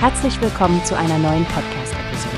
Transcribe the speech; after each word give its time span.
Herzlich 0.00 0.40
willkommen 0.40 0.84
zu 0.84 0.96
einer 0.96 1.18
neuen 1.18 1.44
Podcast-Episode. 1.46 2.36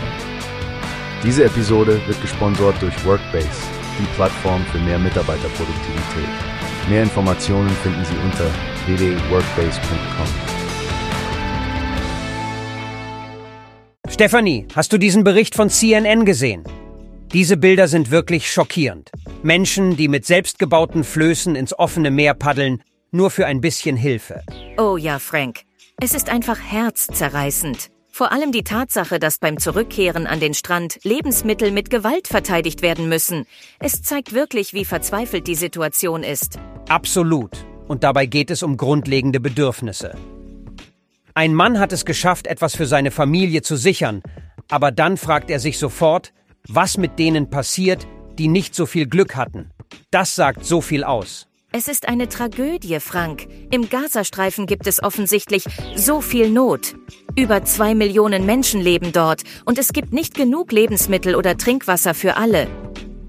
Diese 1.23 1.45
Episode 1.45 2.01
wird 2.07 2.19
gesponsert 2.23 2.81
durch 2.81 3.05
Workbase, 3.05 3.51
die 3.99 4.07
Plattform 4.15 4.65
für 4.73 4.79
mehr 4.79 4.99
Mitarbeiterproduktivität. 4.99 6.31
Mehr 6.89 7.03
Informationen 7.03 7.69
finden 7.69 8.03
Sie 8.07 8.17
unter 8.25 8.47
www.workbase.com. 8.87 10.27
Stephanie, 14.09 14.67
hast 14.75 14.95
du 14.95 14.97
diesen 14.97 15.23
Bericht 15.23 15.55
von 15.55 15.69
CNN 15.69 16.25
gesehen? 16.25 16.65
Diese 17.35 17.59
Bilder 17.59 17.89
sind 17.89 18.11
wirklich 18.11 18.51
schockierend. 18.51 19.11
Menschen, 19.43 19.99
die 19.99 20.09
mit 20.09 20.25
selbstgebauten 20.25 21.05
Flößen 21.05 21.57
ins 21.57 21.79
offene 21.79 22.11
Meer 22.11 22.33
paddeln, 22.33 22.83
nur 23.11 23.31
für 23.31 23.45
ein 23.45 23.61
bisschen 23.61 23.97
Hilfe. 23.97 24.45
Oh 24.79 24.97
ja, 24.97 25.19
Frank. 25.19 25.65
Es 26.03 26.15
ist 26.15 26.31
einfach 26.31 26.59
herzzerreißend. 26.59 27.91
Vor 28.11 28.33
allem 28.33 28.53
die 28.53 28.65
Tatsache, 28.65 29.19
dass 29.19 29.39
beim 29.39 29.59
Zurückkehren 29.59 30.27
an 30.27 30.41
den 30.41 30.55
Strand 30.55 30.99
Lebensmittel 31.03 31.71
mit 31.73 31.91
Gewalt 31.91 32.27
verteidigt 32.27 32.81
werden 32.81 33.11
müssen. 33.11 33.45
Es 33.81 34.01
zeigt 34.01 34.33
wirklich, 34.33 34.73
wie 34.73 34.87
verzweifelt 34.87 35.47
die 35.47 35.55
Situation 35.55 36.23
ist. 36.23 36.59
Absolut. 36.89 37.67
Und 37.87 38.03
dabei 38.03 38.25
geht 38.25 38.51
es 38.51 38.63
um 38.63 38.79
grundlegende 38.79 39.41
Bedürfnisse. 39.41 40.15
Ein 41.35 41.53
Mann 41.53 41.79
hat 41.79 41.93
es 41.93 42.07
geschafft, 42.07 42.47
etwas 42.47 42.75
für 42.75 42.87
seine 42.87 43.11
Familie 43.11 43.61
zu 43.61 43.77
sichern, 43.77 44.23
aber 44.71 44.93
dann 44.93 45.19
fragt 45.19 45.51
er 45.51 45.61
sich 45.61 45.79
sofort, 45.79 46.33
was 46.67 46.97
mit 46.97 47.19
denen 47.19 47.51
passiert, 47.51 48.07
die 48.39 48.49
nicht 48.49 48.75
so 48.75 48.87
viel 48.87 49.07
Glück 49.07 49.37
hatten. 49.37 49.69
Das 50.11 50.35
sagt 50.35 50.65
so 50.65 50.81
viel 50.81 51.05
aus. 51.05 51.50
Es 51.73 51.87
ist 51.87 52.09
eine 52.09 52.29
Tragödie, 52.29 52.99
Frank. 52.99 53.47
Im 53.71 53.89
Gazastreifen 53.89 54.67
gibt 54.67 54.89
es 54.89 55.01
offensichtlich 55.01 55.63
so 55.95 56.21
viel 56.21 56.51
Not. 56.51 56.97
Über 57.37 57.65
zwei 57.65 57.95
Millionen 57.95 58.45
Menschen 58.45 58.81
leben 58.81 59.13
dort 59.13 59.43
und 59.65 59.79
es 59.79 59.93
gibt 59.93 60.13
nicht 60.13 60.35
genug 60.35 60.73
Lebensmittel 60.73 61.37
oder 61.37 61.57
Trinkwasser 61.57 62.13
für 62.15 62.37
alle. 62.37 62.67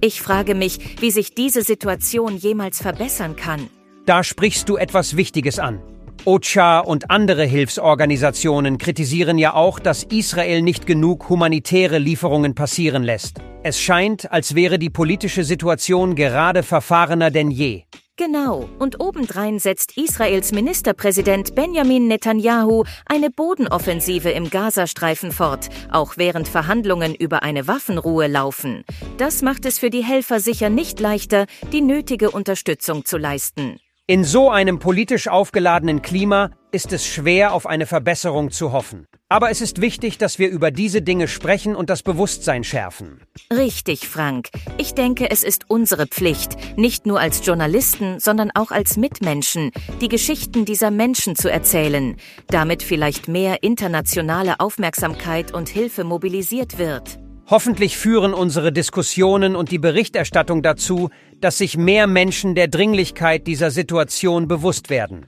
Ich 0.02 0.24
frage 0.24 0.56
mich, 0.56 1.00
wie 1.02 1.12
sich 1.12 1.36
diese 1.36 1.62
Situation 1.62 2.36
jemals 2.36 2.82
verbessern 2.82 3.36
kann. 3.36 3.70
Da 4.08 4.24
sprichst 4.24 4.68
du 4.70 4.76
etwas 4.76 5.16
Wichtiges 5.16 5.60
an. 5.60 5.80
OCHA 6.26 6.80
und 6.80 7.12
andere 7.12 7.46
Hilfsorganisationen 7.46 8.80
kritisieren 8.80 9.38
ja 9.38 9.54
auch, 9.54 9.78
dass 9.78 10.02
Israel 10.04 10.64
nicht 10.64 10.88
genug 10.88 11.30
humanitäre 11.30 12.00
Lieferungen 12.00 12.56
passieren 12.56 13.04
lässt. 13.04 13.38
Es 13.62 13.80
scheint, 13.80 14.32
als 14.32 14.56
wäre 14.56 14.80
die 14.80 14.90
politische 14.90 15.44
Situation 15.44 16.16
gerade 16.16 16.64
verfahrener 16.64 17.30
denn 17.30 17.52
je. 17.52 17.84
Genau, 18.18 18.70
und 18.78 19.00
obendrein 19.00 19.58
setzt 19.58 19.98
Israels 19.98 20.52
Ministerpräsident 20.52 21.56
Benjamin 21.56 22.08
Netanyahu 22.08 22.84
eine 23.06 23.32
Bodenoffensive 23.32 24.30
im 24.30 24.50
Gazastreifen 24.50 25.32
fort, 25.32 25.70
auch 25.92 26.18
während 26.18 26.48
Verhandlungen 26.48 27.16
über 27.16 27.42
eine 27.42 27.68
Waffenruhe 27.68 28.28
laufen. 28.28 28.84
Das 29.18 29.42
macht 29.42 29.66
es 29.66 29.80
für 29.80 29.90
die 29.90 30.04
Helfer 30.04 30.40
sicher 30.40 30.70
nicht 30.70 31.00
leichter, 31.00 31.46
die 31.72 31.82
nötige 31.82 32.30
Unterstützung 32.30 33.06
zu 33.06 33.18
leisten. 33.18 33.80
In 34.08 34.24
so 34.24 34.50
einem 34.50 34.80
politisch 34.80 35.28
aufgeladenen 35.28 36.02
Klima 36.02 36.52
ist 36.72 36.92
es 36.92 37.08
schwer, 37.08 37.54
auf 37.54 37.66
eine 37.66 37.86
Verbesserung 37.86 38.52
zu 38.52 38.72
hoffen. 38.72 39.08
Aber 39.32 39.50
es 39.50 39.62
ist 39.62 39.80
wichtig, 39.80 40.18
dass 40.18 40.40
wir 40.40 40.50
über 40.50 40.72
diese 40.72 41.02
Dinge 41.02 41.30
sprechen 41.30 41.74
und 41.74 41.90
das 41.90 42.04
Bewusstsein 42.04 42.66
schärfen. 42.66 43.22
Richtig, 43.50 44.10
Frank. 44.10 44.50
Ich 44.78 44.94
denke, 44.94 45.32
es 45.32 45.46
ist 45.46 45.70
unsere 45.70 46.06
Pflicht, 46.06 46.58
nicht 46.78 47.06
nur 47.06 47.22
als 47.22 47.46
Journalisten, 47.46 48.20
sondern 48.20 48.52
auch 48.54 48.72
als 48.72 48.98
Mitmenschen, 48.98 49.72
die 50.02 50.10
Geschichten 50.10 50.66
dieser 50.66 50.92
Menschen 50.92 51.38
zu 51.38 51.50
erzählen, 51.50 52.18
damit 52.48 52.84
vielleicht 52.84 53.30
mehr 53.30 53.64
internationale 53.64 54.60
Aufmerksamkeit 54.60 55.54
und 55.54 55.70
Hilfe 55.70 56.04
mobilisiert 56.04 56.78
wird. 56.78 57.18
Hoffentlich 57.50 57.96
führen 57.96 58.34
unsere 58.34 58.74
Diskussionen 58.74 59.56
und 59.56 59.72
die 59.72 59.80
Berichterstattung 59.80 60.62
dazu, 60.62 61.10
dass 61.40 61.58
sich 61.58 61.78
mehr 61.78 62.06
Menschen 62.06 62.54
der 62.54 62.68
Dringlichkeit 62.68 63.48
dieser 63.48 63.72
Situation 63.72 64.50
bewusst 64.50 64.90
werden. 64.90 65.26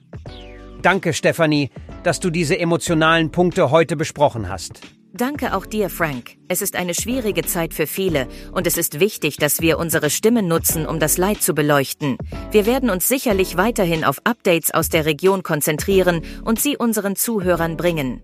Danke, 0.81 1.13
Stefanie, 1.13 1.69
dass 2.03 2.19
du 2.19 2.29
diese 2.29 2.59
emotionalen 2.59 3.31
Punkte 3.31 3.71
heute 3.71 3.95
besprochen 3.95 4.49
hast. 4.49 4.81
Danke 5.15 5.55
auch 5.55 5.67
dir, 5.67 5.91
Frank. 5.91 6.37
Es 6.47 6.63
ist 6.63 6.75
eine 6.75 6.95
schwierige 6.95 7.43
Zeit 7.43 7.75
für 7.75 7.85
viele 7.85 8.27
und 8.51 8.65
es 8.65 8.77
ist 8.77 8.99
wichtig, 8.99 9.37
dass 9.37 9.61
wir 9.61 9.77
unsere 9.77 10.09
Stimmen 10.09 10.47
nutzen, 10.47 10.87
um 10.87 10.99
das 10.99 11.17
Leid 11.17 11.43
zu 11.43 11.53
beleuchten. 11.53 12.17
Wir 12.49 12.65
werden 12.65 12.89
uns 12.89 13.07
sicherlich 13.07 13.55
weiterhin 13.55 14.05
auf 14.05 14.21
Updates 14.23 14.73
aus 14.73 14.89
der 14.89 15.05
Region 15.05 15.43
konzentrieren 15.43 16.21
und 16.43 16.59
sie 16.59 16.77
unseren 16.77 17.15
Zuhörern 17.15 17.77
bringen 17.77 18.23